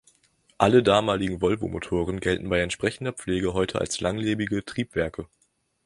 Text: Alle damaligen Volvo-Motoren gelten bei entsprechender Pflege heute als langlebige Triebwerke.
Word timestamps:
Alle 0.57 0.81
damaligen 0.81 1.41
Volvo-Motoren 1.43 2.21
gelten 2.21 2.49
bei 2.49 2.59
entsprechender 2.61 3.11
Pflege 3.13 3.53
heute 3.53 3.77
als 3.79 4.01
langlebige 4.01 4.65
Triebwerke. 4.65 5.27